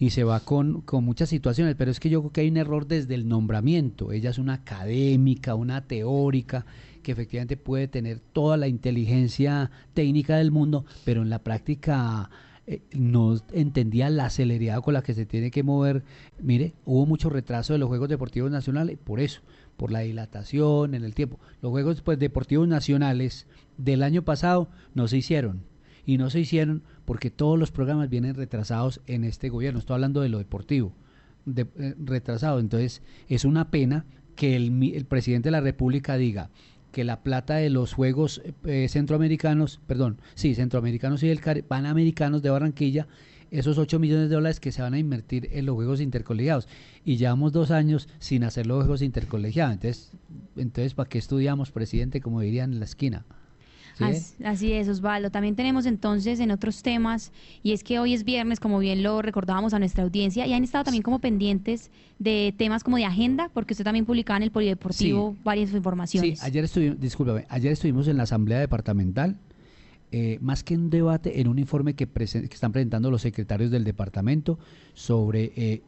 y 0.00 0.10
se 0.10 0.24
va 0.24 0.40
con, 0.40 0.80
con 0.80 1.04
muchas 1.04 1.28
situaciones, 1.28 1.76
pero 1.76 1.92
es 1.92 2.00
que 2.00 2.10
yo 2.10 2.20
creo 2.20 2.32
que 2.32 2.40
hay 2.40 2.48
un 2.48 2.56
error 2.56 2.88
desde 2.88 3.14
el 3.14 3.28
nombramiento. 3.28 4.10
Ella 4.10 4.30
es 4.30 4.38
una 4.38 4.54
académica, 4.54 5.54
una 5.54 5.86
teórica, 5.86 6.66
que 7.02 7.12
efectivamente 7.12 7.56
puede 7.56 7.88
tener 7.88 8.20
toda 8.20 8.56
la 8.56 8.68
inteligencia 8.68 9.70
técnica 9.94 10.36
del 10.36 10.50
mundo, 10.50 10.84
pero 11.04 11.22
en 11.22 11.30
la 11.30 11.40
práctica 11.40 12.30
eh, 12.66 12.82
no 12.92 13.36
entendía 13.52 14.10
la 14.10 14.30
celeridad 14.30 14.80
con 14.80 14.94
la 14.94 15.02
que 15.02 15.12
se 15.12 15.26
tiene 15.26 15.50
que 15.50 15.64
mover. 15.64 16.04
Mire, 16.40 16.74
hubo 16.84 17.04
mucho 17.04 17.28
retraso 17.28 17.72
de 17.72 17.80
los 17.80 17.88
Juegos 17.88 18.08
Deportivos 18.08 18.48
Nacionales 18.48 18.96
por 19.02 19.18
eso, 19.18 19.40
por 19.76 19.90
la 19.90 20.00
dilatación 20.00 20.94
en 20.94 21.02
el 21.02 21.14
tiempo. 21.14 21.40
Los 21.62 21.70
Juegos 21.70 22.00
pues, 22.02 22.20
Deportivos 22.20 22.68
Nacionales 22.68 23.48
del 23.76 24.04
año 24.04 24.22
pasado 24.22 24.68
no 24.94 25.08
se 25.08 25.16
hicieron. 25.16 25.64
Y 26.06 26.16
no 26.16 26.30
se 26.30 26.38
hicieron 26.38 26.84
porque 27.04 27.30
todos 27.30 27.58
los 27.58 27.72
programas 27.72 28.08
vienen 28.08 28.36
retrasados 28.36 29.00
en 29.08 29.24
este 29.24 29.48
gobierno. 29.48 29.80
Estoy 29.80 29.94
hablando 29.94 30.20
de 30.20 30.28
lo 30.28 30.38
deportivo, 30.38 30.92
de, 31.46 31.62
eh, 31.76 31.96
retrasado. 31.98 32.60
Entonces, 32.60 33.02
es 33.28 33.44
una 33.44 33.72
pena 33.72 34.06
que 34.36 34.54
el, 34.54 34.94
el 34.94 35.06
presidente 35.06 35.48
de 35.48 35.52
la 35.52 35.60
República 35.60 36.16
diga, 36.16 36.50
que 36.92 37.04
la 37.04 37.22
plata 37.22 37.56
de 37.56 37.70
los 37.70 37.94
Juegos 37.94 38.42
eh, 38.64 38.86
Centroamericanos, 38.88 39.80
perdón, 39.86 40.20
sí, 40.34 40.54
Centroamericanos 40.54 41.22
y 41.22 41.28
el 41.28 41.40
Panamericanos 41.62 42.42
de 42.42 42.50
Barranquilla, 42.50 43.06
esos 43.50 43.78
8 43.78 43.98
millones 43.98 44.28
de 44.28 44.34
dólares 44.36 44.60
que 44.60 44.72
se 44.72 44.82
van 44.82 44.94
a 44.94 44.98
invertir 44.98 45.48
en 45.52 45.66
los 45.66 45.74
Juegos 45.74 46.00
Intercolegiados. 46.00 46.68
Y 47.04 47.16
llevamos 47.16 47.52
dos 47.52 47.70
años 47.70 48.08
sin 48.18 48.44
hacer 48.44 48.66
los 48.66 48.78
Juegos 48.78 49.02
Intercolegiados. 49.02 49.74
Entonces, 49.74 50.12
entonces 50.56 50.94
¿para 50.94 51.08
qué 51.08 51.18
estudiamos, 51.18 51.70
presidente, 51.70 52.20
como 52.20 52.40
dirían 52.40 52.72
en 52.72 52.78
la 52.78 52.84
esquina? 52.84 53.24
Así, 54.44 54.72
es, 54.72 54.88
Osvaldo. 54.88 55.30
También 55.30 55.56
tenemos 55.56 55.86
entonces 55.86 56.40
en 56.40 56.50
otros 56.50 56.82
temas, 56.82 57.32
y 57.62 57.72
es 57.72 57.84
que 57.84 57.98
hoy 57.98 58.14
es 58.14 58.24
viernes, 58.24 58.60
como 58.60 58.78
bien 58.78 59.02
lo 59.02 59.22
recordábamos 59.22 59.74
a 59.74 59.78
nuestra 59.78 60.04
audiencia, 60.04 60.46
y 60.46 60.52
han 60.52 60.64
estado 60.64 60.84
también 60.84 61.02
como 61.02 61.18
pendientes 61.18 61.90
de 62.18 62.54
temas 62.56 62.84
como 62.84 62.96
de 62.96 63.04
agenda, 63.04 63.50
porque 63.52 63.74
usted 63.74 63.84
también 63.84 64.06
publicaba 64.06 64.38
en 64.38 64.44
el 64.44 64.50
Polideportivo 64.50 65.36
varias 65.44 65.72
informaciones. 65.72 66.40
Sí, 66.40 66.46
ayer 66.46 66.64
estuvimos, 66.64 67.00
discúlpame, 67.00 67.46
ayer 67.48 67.72
estuvimos 67.72 68.08
en 68.08 68.16
la 68.16 68.24
Asamblea 68.24 68.58
Departamental, 68.58 69.38
eh, 70.12 70.38
más 70.40 70.64
que 70.64 70.74
un 70.74 70.90
debate, 70.90 71.40
en 71.40 71.46
un 71.46 71.58
informe 71.58 71.94
que, 71.94 72.06
que, 72.06 72.24
están 72.24 72.72
presentando 72.72 73.10
los 73.10 73.22
secretarios 73.22 73.70
del 73.70 73.84
departamento 73.84 74.58
sobre 74.92 75.52
eh, 75.56 75.82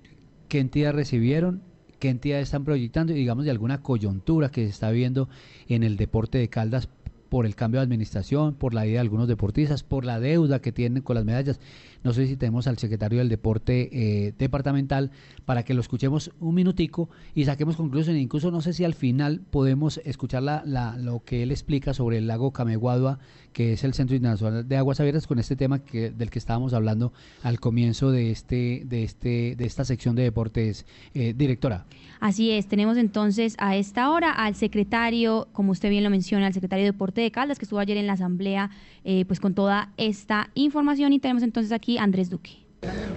qué 0.49 0.61
entidades 0.61 0.95
recibieron, 0.95 1.63
qué 1.99 2.09
entidades 2.09 2.45
están 2.45 2.65
proyectando 2.65 3.13
y 3.13 3.17
digamos 3.17 3.45
de 3.45 3.51
alguna 3.51 3.83
coyuntura 3.83 4.51
que 4.51 4.63
se 4.63 4.71
está 4.71 4.91
viendo 4.91 5.29
en 5.69 5.83
el 5.83 5.97
deporte 5.97 6.39
de 6.39 6.49
Caldas 6.49 6.89
por 7.33 7.47
el 7.47 7.55
cambio 7.55 7.81
de 7.81 7.85
administración, 7.85 8.53
por 8.53 8.75
la 8.75 8.83
vida 8.83 8.97
de 8.97 8.99
algunos 8.99 9.27
deportistas, 9.27 9.83
por 9.83 10.05
la 10.05 10.21
deuda 10.21 10.61
que 10.61 10.71
tienen 10.71 11.03
con 11.03 11.17
las 11.17 11.25
medallas. 11.25 11.61
No 12.05 12.13
sé 12.13 12.27
si 12.27 12.37
tenemos 12.37 12.67
al 12.67 12.79
secretario 12.79 13.19
del 13.19 13.29
deporte 13.29 13.89
eh, 13.93 14.35
departamental 14.39 15.11
para 15.45 15.65
que 15.65 15.75
lo 15.75 15.81
escuchemos 15.81 16.33
un 16.41 16.55
minutico 16.55 17.09
y 17.35 17.45
saquemos 17.45 17.77
conclusiones. 17.77 18.23
Incluso 18.23 18.51
no 18.51 18.61
sé 18.61 18.73
si 18.73 18.85
al 18.85 18.95
final 18.95 19.41
podemos 19.51 20.01
escuchar 20.05 20.43
la, 20.43 20.97
lo 20.97 21.25
que 21.25 21.43
él 21.43 21.51
explica 21.51 21.95
sobre 21.95 22.19
el 22.19 22.27
lago 22.27 22.53
Cameguadua, 22.53 23.19
que 23.53 23.75
es 23.75 23.85
el 23.85 23.95
Centro 23.95 24.17
Internacional 24.17 24.67
de 24.67 24.77
Aguas 24.77 25.01
Abiertas, 25.01 25.27
con 25.27 25.39
este 25.39 25.57
tema 25.57 25.79
del 25.79 26.31
que 26.31 26.39
estábamos 26.39 26.75
hablando 26.75 27.13
al 27.43 27.61
comienzo 27.61 28.11
de 28.11 28.31
este, 28.31 28.83
de 28.87 29.05
este, 29.05 29.55
de 29.57 29.65
esta 29.65 29.85
sección 29.85 30.17
de 30.17 30.23
deportes, 30.23 30.87
eh, 31.15 31.35
directora. 31.37 31.87
Así 32.21 32.51
es, 32.51 32.67
tenemos 32.69 32.97
entonces 32.97 33.57
a 33.59 33.77
esta 33.77 34.11
hora 34.11 34.31
al 34.31 34.55
secretario, 34.55 35.49
como 35.53 35.73
usted 35.73 35.91
bien 35.91 36.05
lo 36.05 36.11
menciona, 36.11 36.47
al 36.47 36.55
secretario 36.55 36.85
de 36.85 36.93
Deporte 36.93 37.21
de 37.21 37.31
Caldas, 37.31 37.59
que 37.59 37.65
estuvo 37.65 37.81
ayer 37.81 37.97
en 37.97 38.07
la 38.07 38.13
asamblea, 38.13 38.71
eh, 39.05 39.25
pues 39.25 39.41
con 39.41 39.55
toda 39.55 39.93
esta 39.97 40.51
información 40.55 41.13
y 41.13 41.19
tenemos 41.19 41.43
entonces 41.43 41.73
aquí 41.73 41.92
Andrés 41.99 42.31
Duque. 42.31 42.72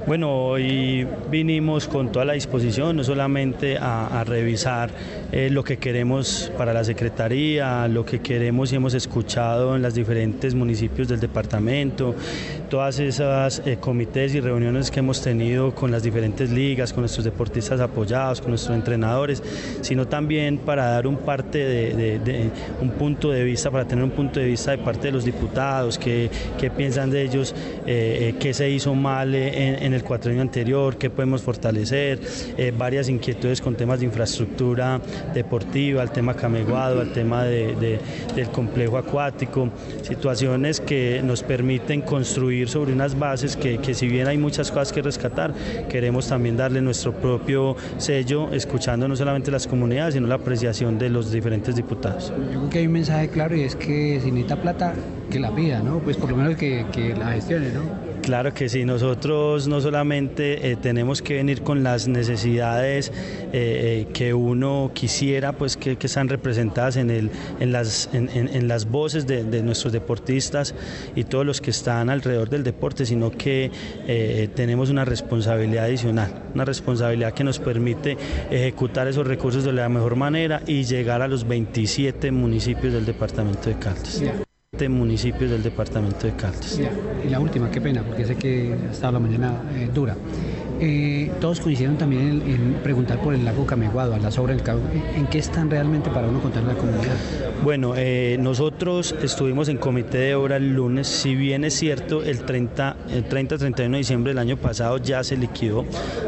Bueno, 0.07 0.31
hoy 0.50 1.07
vinimos 1.31 1.88
con 1.88 2.12
toda 2.12 2.25
la 2.25 2.34
disposición, 2.34 2.95
no 2.95 3.03
solamente 3.03 3.79
a, 3.79 4.24
revisar 4.24 4.91
eh, 5.31 5.50
lo 5.50 5.63
que 5.63 5.77
queremos 5.77 6.51
para 6.60 6.74
la 6.74 6.84
Secretaría, 6.84 7.88
lo 7.88 8.05
que 8.05 8.19
queremos 8.19 8.72
y 8.72 8.75
hemos 8.75 8.93
escuchado 8.93 9.75
en 9.75 9.81
los 9.81 9.95
diferentes 9.95 10.53
municipios 10.53 11.07
del 11.07 11.19
departamento, 11.19 12.13
todas 12.69 13.00
esas 13.00 13.63
eh, 13.65 13.77
comités 13.79 14.36
y 14.36 14.41
reuniones 14.41 14.91
que 14.91 15.00
hemos 15.00 15.24
tenido 15.24 15.74
con 15.74 15.89
las 15.89 16.03
diferentes 16.03 16.51
ligas, 16.51 16.93
con 16.93 17.01
nuestros 17.01 17.25
deportistas 17.25 17.79
apoyados, 17.79 18.41
con 18.41 18.51
nuestros 18.51 18.75
entrenadores, 18.75 19.41
sino 19.81 20.07
también 20.07 20.60
para 20.60 20.86
dar 20.86 21.07
un 21.07 21.17
parte 21.17 21.57
de, 21.57 22.51
un 22.79 22.91
punto 22.91 23.31
de 23.31 23.43
vista, 23.43 23.72
para 23.72 23.86
tener 23.86 24.03
un 24.03 24.12
punto 24.12 24.39
de 24.39 24.45
vista 24.45 24.69
de 24.69 24.77
parte 24.77 25.07
de 25.07 25.13
los 25.13 25.25
diputados, 25.25 25.98
qué, 25.98 26.29
piensan 26.77 27.10
de 27.10 27.24
ellos, 27.24 27.55
eh, 27.88 28.36
qué 28.39 28.53
se 28.53 28.69
hizo 28.69 28.93
mal 28.93 29.34
en, 29.56 29.94
el 29.94 30.04
cuatrienio 30.04 30.42
anterior, 30.42 30.98
qué 30.98 31.10
podemos 31.10 31.42
fortalecer, 31.42 32.20
eh, 32.58 32.74
varias 32.78 33.10
inquietudes 33.10 33.62
con 33.62 33.76
temas 33.76 34.00
de 34.00 34.06
infraestructura 34.06 35.02
deportiva, 35.34 36.04
el 36.04 36.12
tema 36.12 36.34
cameguado, 36.34 37.02
el 37.02 37.12
tema 37.12 37.44
del 37.44 38.50
complejo 38.52 38.98
acuático, 38.98 39.70
situaciones 40.02 40.80
que 40.80 41.22
nos 41.24 41.44
permiten 41.44 42.02
construir 42.02 42.68
sobre 42.70 42.94
unas 42.94 43.18
bases 43.18 43.56
que, 43.56 43.78
que 43.78 43.94
si 43.94 44.08
bien 44.08 44.28
hay 44.28 44.38
muchas 44.38 44.72
cosas 44.72 44.92
que 44.92 45.02
rescatar, 45.02 45.54
queremos 45.90 46.28
también 46.28 46.58
darle 46.58 46.82
nuestro 46.82 47.14
propio 47.14 47.76
sello, 47.98 48.52
escuchando 48.52 49.08
no 49.08 49.16
solamente 49.16 49.52
las 49.52 49.68
comunidades, 49.68 50.16
sino 50.16 50.28
la 50.28 50.36
apreciación 50.36 50.98
de 51.00 51.10
los 51.10 51.32
diferentes 51.32 51.76
diputados. 51.76 52.34
Yo 52.52 52.60
creo 52.60 52.70
que 52.70 52.80
hay 52.80 52.88
un 52.88 52.94
mensaje 52.94 53.30
claro 53.30 53.56
y 53.56 53.62
es 53.62 53.76
que 53.76 54.20
si 54.22 54.32
necesita 54.32 54.62
plata, 54.62 54.94
que 55.30 55.40
la 55.40 55.54
pida, 55.54 55.82
¿no? 55.82 56.00
Pues 56.00 56.18
por 56.18 56.30
lo 56.30 56.38
menos 56.38 56.56
que, 56.56 56.86
que 56.92 57.16
la 57.16 57.34
gestione, 57.34 57.72
¿no? 57.72 58.05
Claro 58.25 58.55
que 58.55 58.70
sí, 58.70 58.86
nosotros 58.86 59.67
no 59.67 59.82
solamente 59.82 60.72
eh, 60.72 60.75
tenemos 60.77 61.22
que 61.22 61.36
venir 61.36 61.62
con 61.62 61.84
las 61.84 62.08
necesidades 62.08 63.10
eh, 63.10 63.51
eh, 63.53 64.08
que 64.13 64.34
uno 64.34 64.89
quisiera, 64.96 65.53
pues 65.53 65.77
que, 65.77 65.96
están 66.01 66.27
representadas 66.27 66.98
en, 66.98 67.12
el, 67.12 67.29
en, 67.60 67.72
las, 67.72 68.10
en, 68.13 68.67
las 68.67 68.89
voces 68.89 69.27
de, 69.27 69.44
nuestros 69.62 69.94
deportistas 69.94 70.74
y 71.15 71.25
todos 71.25 71.46
los 71.46 71.62
que 71.62 71.70
están 71.70 72.10
alrededor 72.10 72.50
del 72.50 72.63
deporte, 72.63 73.05
sino 73.05 73.29
que 73.29 73.70
tenemos 74.55 74.89
una 74.89 75.05
responsabilidad 75.05 75.86
adicional, 75.86 76.46
una 76.55 76.65
responsabilidad 76.65 77.32
que 77.34 77.44
nos 77.44 77.60
permite 77.60 78.17
ejecutar 78.50 79.08
esos 79.08 79.27
recursos 79.27 79.63
de 79.63 79.72
la 79.72 79.88
mejor 79.88 80.15
manera 80.15 80.63
y 80.65 80.84
llegar 80.84 81.22
a 81.22 81.27
los 81.27 81.48
27 81.48 82.32
municipios 82.32 82.91
del 82.91 83.05
departamento 83.05 83.70
de 83.70 83.77
Caldas 83.77 84.24
municipios 84.89 85.50
del 85.50 85.63
departamento 85.63 86.27
de 86.27 86.34
Caldas. 86.34 86.79
Y 87.25 87.29
la 87.29 87.39
última, 87.39 87.72
qué 87.72 87.79
pena, 87.82 88.03
porque 88.03 88.25
sé 88.25 88.36
que 88.36 88.75
ha 88.88 88.91
estado 88.91 89.13
la 89.13 89.20
mañana 89.20 89.62
eh, 89.74 89.89
dura. 89.94 90.15
Eh, 90.79 91.32
todos 91.39 91.62
coincidieron 91.62 91.98
también 91.98 92.41
en, 92.46 92.74
preguntar 92.84 93.22
por 93.22 93.34
el 93.34 93.46
lago 93.46 93.65
Cameguado, 93.65 94.13
a 94.13 94.20
las 94.20 94.38
obras 94.38 94.62
del 94.62 94.75
¿En 95.15 95.27
qué 95.27 95.38
están 95.38 95.70
realmente 95.70 96.10
para 96.10 96.27
uno 96.27 96.41
contar 96.41 96.63
a 96.63 96.67
la 96.67 96.74
comunidad? 96.74 97.15
Bueno, 97.63 97.94
eh, 97.96 98.38
nosotros 98.39 99.15
estuvimos 99.22 99.70
en 99.70 99.77
comité 99.77 100.17
de 100.17 100.36
obra 100.36 100.58
el 100.58 100.74
lunes, 100.74 101.08
si 101.08 101.36
bien 101.36 101.63
es 101.63 101.75
cierto, 101.75 102.24
el 102.24 102.39
30, 102.39 102.98
el 103.12 103.29
30-31 103.29 103.91
de 103.91 103.98
diciembre 103.98 104.32
del 104.32 104.39
año 104.39 104.58
pasado 104.58 104.98
ya 104.98 105.24
se 105.24 105.38
liquidó. 105.38 105.86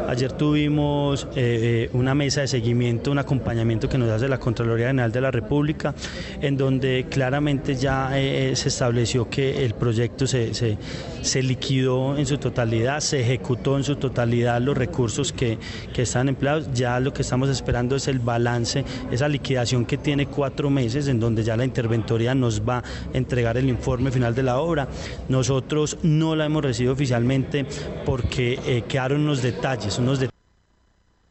Ayer 0.08 0.32
tuvimos 0.32 1.28
eh, 1.36 1.90
una 1.92 2.14
mesa 2.14 2.40
de 2.40 2.48
seguimiento, 2.48 3.10
un 3.10 3.18
acompañamiento 3.18 3.88
que 3.88 3.98
nos 3.98 4.08
hace 4.08 4.28
la 4.28 4.38
Contraloría 4.38 4.86
General 4.86 5.12
de 5.12 5.20
la 5.20 5.30
República, 5.30 5.94
en 6.40 6.56
donde 6.56 7.06
claramente 7.10 7.74
ya 7.74 8.10
se 8.10 8.68
estableció 8.68 9.28
que 9.28 9.64
el 9.64 9.74
proyecto 9.74 10.26
se, 10.26 10.54
se, 10.54 10.78
se 11.20 11.42
liquidó 11.42 12.16
en 12.16 12.24
su 12.24 12.38
totalidad, 12.38 13.00
se 13.00 13.20
ejecutó 13.20 13.76
en 13.76 13.84
su 13.84 13.96
totalidad 13.96 14.37
los 14.60 14.76
recursos 14.76 15.32
que, 15.32 15.58
que 15.92 16.02
están 16.02 16.28
empleados. 16.28 16.72
Ya 16.72 17.00
lo 17.00 17.12
que 17.12 17.22
estamos 17.22 17.48
esperando 17.48 17.96
es 17.96 18.08
el 18.08 18.18
balance, 18.18 18.84
esa 19.10 19.28
liquidación 19.28 19.84
que 19.84 19.96
tiene 19.96 20.26
cuatro 20.26 20.70
meses, 20.70 21.08
en 21.08 21.20
donde 21.20 21.42
ya 21.44 21.56
la 21.56 21.64
interventoría 21.64 22.34
nos 22.34 22.62
va 22.62 22.78
a 22.78 22.82
entregar 23.12 23.56
el 23.56 23.68
informe 23.68 24.10
final 24.10 24.34
de 24.34 24.42
la 24.42 24.58
obra. 24.58 24.88
Nosotros 25.28 25.98
no 26.02 26.36
la 26.36 26.46
hemos 26.46 26.64
recibido 26.64 26.92
oficialmente 26.92 27.66
porque 28.04 28.58
eh, 28.66 28.84
quedaron 28.88 29.22
unos 29.22 29.42
detalles, 29.42 29.98
unos 29.98 30.20
detalles. 30.20 30.38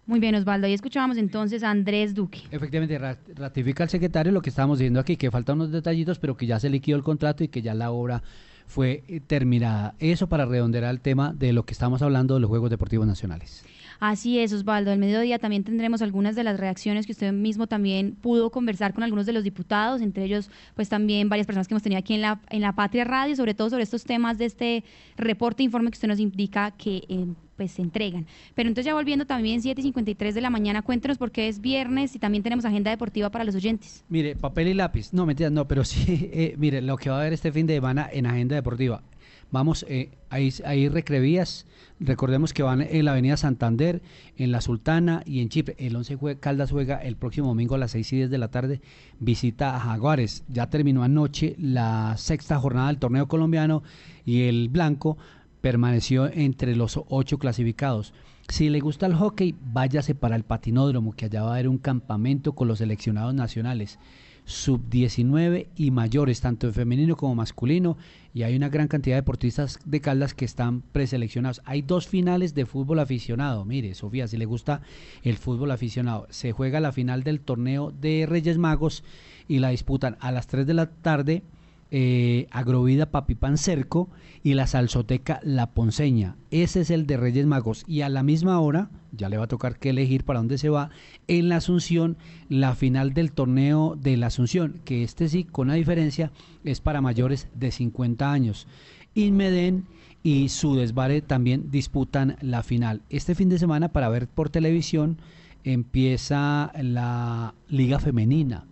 Muy 0.06 0.22
bien, 0.22 0.36
Osvaldo. 0.36 0.68
Ahí 0.68 0.74
escuchábamos 0.74 1.18
entonces 1.18 1.64
a 1.64 1.70
Andrés 1.70 2.16
Duque. 2.16 2.40
Efectivamente, 2.50 2.98
ratifica 3.36 3.84
el 3.84 3.90
secretario 3.90 4.32
lo 4.32 4.42
que 4.42 4.50
estábamos 4.50 4.80
diciendo 4.80 5.02
aquí, 5.02 5.18
que 5.18 5.30
faltan 5.30 5.58
unos 5.58 5.72
detallitos, 5.72 6.18
pero 6.18 6.38
que 6.38 6.46
ya 6.46 6.62
se 6.62 6.70
liquidó 6.70 6.96
el 6.96 7.04
contrato 7.04 7.44
y 7.44 7.50
que 7.50 7.62
ya 7.62 7.74
la 7.74 7.92
obra 7.92 8.24
fue 8.68 9.04
eh, 9.08 9.20
terminada. 9.20 9.96
Eso 10.00 10.28
para 10.28 10.46
redondear 10.46 10.84
el 10.84 11.00
tema 11.00 11.34
de 11.34 11.54
lo 11.54 11.66
que 11.66 11.74
estamos 11.74 12.02
hablando 12.02 12.36
de 12.36 12.42
los 12.42 12.50
Juegos 12.50 12.70
Deportivos 12.70 13.08
Nacionales. 13.08 13.64
Así 14.00 14.40
es, 14.40 14.54
Osvaldo. 14.54 14.92
Al 14.92 15.00
mediodía 15.00 15.40
también 15.40 15.64
tendremos 15.64 16.02
algunas 16.02 16.36
de 16.36 16.44
las 16.44 16.60
reacciones 16.60 17.06
que 17.06 17.12
usted 17.12 17.32
mismo 17.34 17.68
también 17.68 18.16
pudo 18.16 18.52
conversar 18.52 18.94
con 18.94 19.04
algunos 19.04 19.26
de 19.26 19.34
los 19.34 19.44
diputados, 19.44 20.02
entre 20.02 20.26
ellos, 20.26 20.50
pues 20.76 20.90
también 20.90 21.30
varias 21.30 21.48
personas 21.48 21.68
que 21.68 21.74
hemos 21.74 21.84
tenido 21.84 22.00
aquí 22.00 22.14
en 22.14 22.22
la, 22.22 22.42
en 22.50 22.62
la 22.62 22.74
Patria 22.74 23.04
Radio, 23.04 23.36
sobre 23.36 23.54
todo 23.54 23.70
sobre 23.70 23.84
estos 23.84 24.04
temas 24.04 24.38
de 24.38 24.46
este 24.46 24.84
reporte 25.18 25.64
informe 25.64 25.90
que 25.92 25.96
usted 25.96 26.08
nos 26.08 26.20
indica 26.20 26.72
que 26.72 27.04
eh, 27.10 27.26
pues 27.58 27.72
se 27.72 27.82
entregan. 27.82 28.26
Pero 28.56 28.70
entonces 28.70 28.86
ya 28.86 28.94
volviendo 28.94 29.26
también 29.26 29.62
7.53 29.62 30.34
de 30.34 30.42
la 30.42 30.50
mañana, 30.50 30.84
cuéntenos 30.84 31.18
por 31.18 31.32
qué 31.32 31.48
es 31.48 31.60
viernes 31.60 32.16
y 32.16 32.20
también 32.20 32.44
tenemos 32.44 32.64
agenda 32.64 32.92
deportiva 32.92 33.30
para 33.32 33.44
los 33.44 33.56
oyentes. 33.56 34.06
Mire, 34.08 34.36
papel 34.36 34.70
y 34.70 34.74
lápiz. 34.76 35.12
No, 35.12 35.26
mentiras, 35.26 35.52
no, 35.52 35.68
pero 35.68 35.84
sí, 35.86 36.30
eh, 36.32 36.56
mire, 36.58 36.82
lo 36.82 36.98
que 36.98 37.10
va 37.10 37.18
a 37.18 37.22
haber 37.22 37.34
este 37.34 37.52
fin 37.52 37.66
de 37.66 37.76
semana 37.76 38.08
en 38.12 38.28
agenda 38.28 38.56
deportiva. 38.56 39.02
Vamos, 39.50 39.86
eh, 39.88 40.12
ahí, 40.30 40.54
ahí 40.66 40.90
recrevías, 40.90 41.66
recordemos 42.00 42.54
que 42.54 42.64
van 42.64 42.82
en 42.82 43.06
la 43.06 43.12
avenida 43.12 43.38
Santander, 43.38 44.02
en 44.36 44.52
la 44.52 44.60
Sultana 44.60 45.24
y 45.26 45.42
en 45.42 45.50
Chipre. 45.50 45.76
El 45.80 45.96
11 45.96 46.38
Caldas 46.40 46.72
juega 46.72 46.98
el 46.98 47.16
próximo 47.16 47.48
domingo 47.48 47.76
a 47.76 47.78
las 47.78 47.92
6 47.92 48.14
y 48.14 48.16
10 48.18 48.30
de 48.30 48.38
la 48.38 48.50
tarde, 48.50 48.82
visita 49.20 49.76
a 49.76 49.80
Jaguares. 49.80 50.44
Ya 50.50 50.70
terminó 50.70 51.04
anoche 51.04 51.56
la 51.60 52.16
sexta 52.18 52.60
jornada 52.60 52.88
del 52.88 53.00
torneo 53.00 53.28
colombiano 53.28 53.84
y 54.26 54.44
el 54.44 54.68
Blanco 54.68 55.18
permaneció 55.62 56.28
entre 56.32 56.76
los 56.76 57.00
ocho 57.08 57.40
clasificados. 57.40 58.14
Si 58.50 58.70
le 58.70 58.80
gusta 58.80 59.06
el 59.06 59.16
hockey, 59.16 59.56
váyase 59.74 60.16
para 60.16 60.36
el 60.36 60.44
patinódromo, 60.44 61.14
que 61.14 61.26
allá 61.26 61.44
va 61.44 61.50
a 61.50 61.54
haber 61.54 61.68
un 61.68 61.78
campamento 61.78 62.54
con 62.54 62.68
los 62.68 62.78
seleccionados 62.78 63.34
nacionales, 63.34 64.00
sub-19 64.48 65.68
y 65.76 65.92
mayores, 65.92 66.42
tanto 66.42 66.68
en 66.68 66.74
femenino 66.74 67.18
como 67.18 67.36
masculino, 67.36 67.98
y 68.34 68.44
hay 68.44 68.56
una 68.56 68.70
gran 68.70 68.88
cantidad 68.88 69.16
de 69.16 69.22
deportistas 69.22 69.80
de 69.86 70.00
Caldas 70.00 70.34
que 70.34 70.46
están 70.46 70.82
preseleccionados. 70.82 71.62
Hay 71.66 71.82
dos 71.82 72.08
finales 72.08 72.56
de 72.56 72.66
fútbol 72.66 73.00
aficionado. 73.00 73.66
Mire, 73.66 73.94
Sofía, 73.94 74.28
si 74.28 74.38
le 74.38 74.46
gusta 74.46 74.82
el 75.22 75.38
fútbol 75.38 75.72
aficionado, 75.72 76.28
se 76.30 76.54
juega 76.54 76.80
la 76.80 76.94
final 76.94 77.24
del 77.24 77.42
torneo 77.42 77.92
de 77.92 78.26
Reyes 78.28 78.58
Magos 78.58 79.04
y 79.48 79.60
la 79.60 79.70
disputan 79.70 80.18
a 80.22 80.32
las 80.32 80.48
3 80.48 80.66
de 80.66 80.74
la 80.74 80.88
tarde 80.88 81.44
eh, 81.92 82.48
Agrovida 82.52 83.12
Papipán 83.12 83.58
Cerco 83.58 84.10
y 84.44 84.54
la 84.54 84.68
Salsoteca 84.68 85.40
La 85.44 85.72
Ponceña. 85.72 86.36
Ese 86.52 86.82
es 86.82 86.90
el 86.90 87.08
de 87.08 87.18
Reyes 87.18 87.46
Magos. 87.46 87.84
Y 87.88 88.02
a 88.02 88.10
la 88.10 88.24
misma 88.24 88.60
hora, 88.60 88.90
ya 89.12 89.30
le 89.30 89.38
va 89.38 89.46
a 89.46 89.50
tocar 89.50 89.78
que 89.78 89.90
elegir 89.90 90.24
para 90.24 90.40
dónde 90.40 90.58
se 90.58 90.70
va, 90.70 90.90
en 91.28 91.50
la 91.50 91.58
Asunción, 91.58 92.18
la 92.50 92.76
final 92.76 93.14
del 93.14 93.32
torneo 93.32 93.96
de 93.96 94.18
la 94.18 94.28
Asunción, 94.28 94.82
que 94.86 95.04
este 95.04 95.30
sí, 95.30 95.44
con 95.44 95.68
una 95.68 95.76
diferencia, 95.76 96.32
es 96.64 96.82
para 96.82 97.02
mayores 97.02 97.48
de 97.56 97.72
50 97.72 98.32
años. 98.32 98.68
Inmeden 99.16 99.86
y 100.24 100.50
su 100.50 100.76
desvare 100.76 101.22
también 101.22 101.72
disputan 101.72 102.38
la 102.42 102.64
final. 102.64 103.02
Este 103.10 103.36
fin 103.36 103.50
de 103.50 103.60
semana, 103.60 103.90
para 103.94 104.10
ver 104.10 104.28
por 104.28 104.50
televisión, 104.50 105.20
empieza 105.64 106.72
la 106.76 107.56
Liga 107.68 108.00
Femenina 108.00 108.66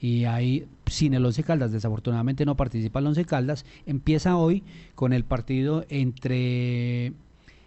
y 0.00 0.24
ahí 0.24 0.66
sin 0.86 1.14
el 1.14 1.24
Once 1.24 1.42
Caldas, 1.42 1.72
desafortunadamente 1.72 2.44
no 2.44 2.56
participa 2.56 3.00
el 3.00 3.06
Once 3.06 3.24
Caldas, 3.24 3.64
empieza 3.86 4.36
hoy 4.36 4.62
con 4.94 5.12
el 5.12 5.24
partido 5.24 5.84
entre 5.88 7.12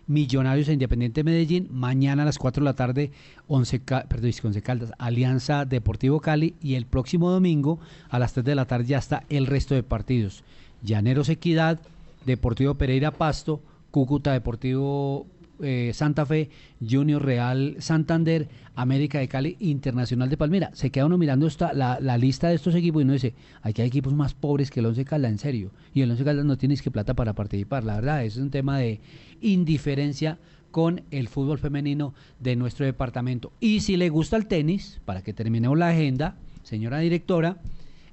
Millonarios 0.07 0.67
e 0.67 0.73
Independiente 0.73 1.23
Medellín, 1.23 1.67
mañana 1.71 2.23
a 2.23 2.25
las 2.25 2.37
4 2.37 2.61
de 2.61 2.65
la 2.65 2.75
tarde 2.75 3.11
Once, 3.47 3.79
perdón, 3.79 4.31
Once 4.43 4.61
Caldas, 4.61 4.91
Alianza 4.97 5.65
Deportivo 5.65 6.19
Cali 6.19 6.55
y 6.61 6.75
el 6.75 6.85
próximo 6.85 7.29
domingo 7.29 7.79
a 8.09 8.19
las 8.19 8.33
3 8.33 8.45
de 8.45 8.55
la 8.55 8.65
tarde 8.65 8.85
ya 8.85 8.97
está 8.97 9.23
el 9.29 9.47
resto 9.47 9.75
de 9.75 9.83
partidos. 9.83 10.43
Llaneros 10.83 11.29
Equidad, 11.29 11.79
Deportivo 12.25 12.75
Pereira 12.75 13.11
Pasto, 13.11 13.61
Cúcuta 13.91 14.33
Deportivo 14.33 15.27
eh, 15.63 15.91
Santa 15.93 16.25
Fe, 16.25 16.49
Junior 16.87 17.23
Real 17.23 17.75
Santander, 17.79 18.49
América 18.75 19.19
de 19.19 19.27
Cali, 19.27 19.57
Internacional 19.59 20.29
de 20.29 20.37
Palmira. 20.37 20.71
Se 20.73 20.89
queda 20.89 21.05
uno 21.05 21.17
mirando 21.17 21.47
esta, 21.47 21.73
la, 21.73 22.17
lista 22.17 22.49
de 22.49 22.55
estos 22.55 22.75
equipos 22.75 23.01
y 23.01 23.03
uno 23.03 23.13
dice, 23.13 23.33
aquí 23.61 23.81
hay 23.81 23.87
equipos 23.87 24.13
más 24.13 24.33
pobres 24.33 24.71
que 24.71 24.79
el 24.79 24.87
Once 24.87 25.05
Caldas, 25.05 25.31
en 25.31 25.37
serio. 25.37 25.71
Y 25.93 26.01
el 26.01 26.11
Once 26.11 26.23
Caldas 26.23 26.45
no 26.45 26.57
tiene 26.57 26.75
que 26.77 26.91
plata 26.91 27.13
para 27.13 27.33
participar. 27.33 27.83
La 27.83 27.95
verdad, 27.95 28.23
es 28.23 28.37
un 28.37 28.49
tema 28.49 28.77
de 28.77 28.99
indiferencia 29.41 30.37
con 30.71 31.03
el 31.11 31.27
fútbol 31.27 31.59
femenino 31.59 32.13
de 32.39 32.55
nuestro 32.55 32.85
departamento. 32.85 33.51
Y 33.59 33.81
si 33.81 33.97
le 33.97 34.09
gusta 34.09 34.37
el 34.37 34.47
tenis, 34.47 35.01
para 35.05 35.21
que 35.21 35.33
terminemos 35.33 35.77
la 35.77 35.89
agenda, 35.89 36.37
señora 36.63 36.99
directora, 36.99 37.57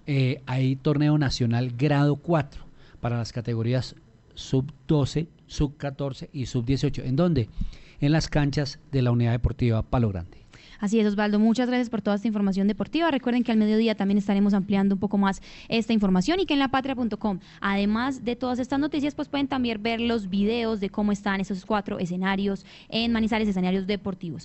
eh, 0.07 0.43
hay 0.47 0.77
torneo 0.77 1.19
nacional 1.19 1.73
grado 1.77 2.17
4 2.17 2.63
para 3.01 3.19
las 3.19 3.33
categorías 3.33 3.95
sub 4.39 4.73
12 4.87 5.29
sub 5.49 5.77
14 5.77 6.31
y 6.33 6.47
sub 6.47 6.65
18. 6.65 7.03
¿En 7.03 7.17
dónde? 7.17 7.49
En 8.01 8.13
las 8.13 8.29
canchas 8.29 8.79
de 8.93 9.03
la 9.03 9.11
Unidad 9.11 9.33
Deportiva 9.33 9.83
Palo 9.83 10.11
Grande. 10.11 10.39
Así 10.79 11.01
es, 11.01 11.07
Osvaldo. 11.07 11.41
Muchas 11.41 11.67
gracias 11.67 11.91
por 11.91 12.03
toda 12.03 12.15
esta 12.15 12.29
información 12.29 12.69
deportiva. 12.69 13.11
Recuerden 13.11 13.43
que 13.43 13.51
al 13.51 13.59
mediodía 13.59 13.97
también 13.97 14.19
estaremos 14.19 14.55
ampliando 14.55 14.95
un 14.95 15.01
poco 15.01 15.19
más 15.19 15.43
esta 15.69 15.93
información 15.93 16.39
y 16.39 16.47
que 16.47 16.55
en 16.55 16.61
lapatria.com, 16.61 17.41
además 17.61 18.25
de 18.25 18.37
todas 18.37 18.61
estas 18.61 18.79
noticias, 18.79 19.17
pues 19.17 19.29
pueden 19.29 19.49
también 19.49 19.83
ver 19.83 20.01
los 20.01 20.29
videos 20.29 20.79
de 20.79 20.89
cómo 20.89 21.11
están 21.11 21.41
esos 21.41 21.65
cuatro 21.65 21.99
escenarios 21.99 22.65
en 22.89 23.11
Manizales, 23.11 23.49
escenarios 23.49 23.89
deportivos. 23.89 24.37